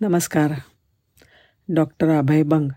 [0.00, 0.52] नमस्कार.
[1.68, 2.70] डॉक्टर अभय बंग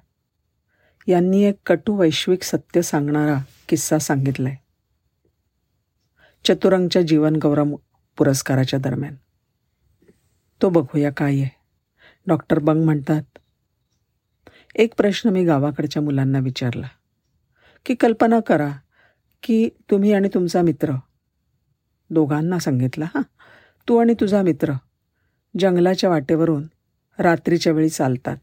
[1.07, 3.37] यांनी एक कटू वैश्विक सत्य सांगणारा
[3.69, 4.57] किस्सा सांगितला आहे
[6.45, 7.75] चतुरंगच्या जीवनगौरव
[8.17, 9.15] पुरस्काराच्या दरम्यान.
[10.61, 11.49] तो बघूया काय आहे.
[12.27, 13.23] डॉक्टर बंग म्हणतात
[14.75, 16.87] एक प्रश्न मी गावाकडच्या मुलांना विचारला
[17.85, 18.71] की कल्पना करा
[19.43, 20.93] की तुम्ही आणि तुमचा मित्र
[22.09, 23.21] दोघांना सांगितलं हां?
[23.87, 24.73] तू आणि तुझा मित्र
[25.59, 26.67] जंगलाच्या वाटेवरून
[27.19, 28.37] रात्रीच्या वेळी चालतात.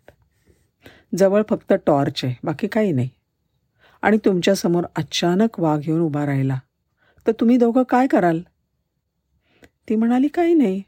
[1.19, 3.09] जवळ फक्त टॉर्च आहे बाकी काही नाही.
[4.02, 6.59] आणि तुमच्यासमोर अचानक वाघ येऊन उभा राहिला.
[7.27, 8.41] तर तुम्ही दोघं काय कराल?
[9.88, 10.83] ती म्हणाली काही नाही.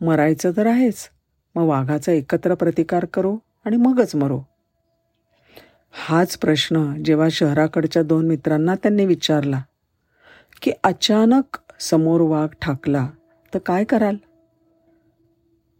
[0.00, 1.10] मरायचं तर आहेच.
[1.54, 4.40] मग वाघाचा एकत्र प्रतिकार करू आणि मगच मरो.
[5.92, 9.62] हाच प्रश्न जेव्हा शहराकडच्या दोन मित्रांना त्यांनी विचारला
[10.62, 13.08] की अचानक समोर वाघ ठाकला
[13.54, 14.16] तर काय कराल?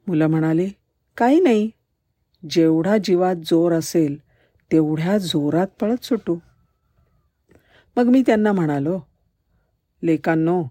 [0.07, 0.69] मुलं म्हणाली
[1.17, 1.71] काही नाही.
[2.51, 4.17] जेवढा जीवात जोर असेल
[4.73, 6.37] तेवढ्या जोरात पळत सुटू.
[7.97, 9.01] मग मी त्यांना म्हणालो
[10.03, 10.63] लेकांनो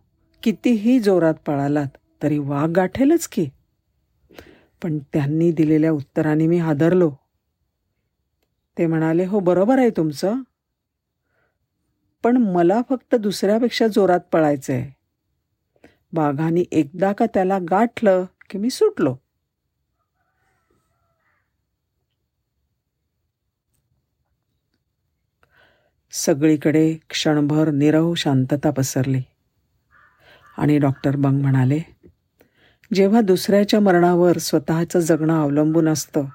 [0.43, 3.49] कितीही जोरात पळालात तरी वाघ गाठेलच की.
[4.83, 7.11] पण त्यांनी दिलेल्या उत्तराने मी हादरलो.
[8.77, 10.41] ते म्हणाले हो बरोबर आहे तुमचं.
[12.23, 14.91] पण मला फक्त दुसऱ्यापेक्षा जोरात पळायचं आहे
[16.13, 19.15] बाघाने एकदा का त्याला गाठलं की मी सुटलो.
[26.11, 29.21] सगळीकडे क्षणभर निरव शांतता पसरली.
[30.57, 31.79] आणि डॉक्टर बंग म्हणाले
[32.93, 36.25] जेव्हा दुसऱ्याच्या मरणावर स्वतःचं जगणं अवलंबून असतं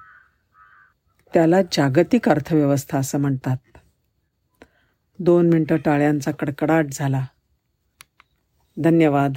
[1.35, 3.57] त्याला जागतिक अर्थव्यवस्था असं म्हणतात.
[5.19, 7.27] दोन मिनटं टाळ्यांचा कडकडाट झाला.
[8.85, 9.33] धन्यवाद.